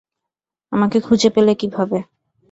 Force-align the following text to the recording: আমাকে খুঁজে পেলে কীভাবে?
আমাকে 0.71 0.97
খুঁজে 0.99 1.29
পেলে 1.35 1.53
কীভাবে? 1.55 1.97